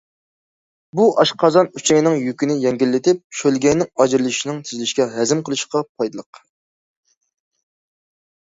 [0.99, 6.41] بۇ ئاشقازان، ئۈچەينىڭ يۈكىنى يەڭگىللىتىپ، شۆلگەينىڭ ئاجرىلىشىنىڭ تېزلىشىگە، ھەزىم قىلىشقا پايدىلىق.